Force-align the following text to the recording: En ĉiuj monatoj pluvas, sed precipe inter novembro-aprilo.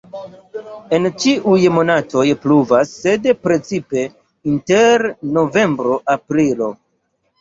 En 0.97 1.03
ĉiuj 1.23 1.59
monatoj 1.75 2.23
pluvas, 2.45 2.95
sed 3.03 3.29
precipe 3.43 4.07
inter 4.55 5.05
novembro-aprilo. 5.37 6.73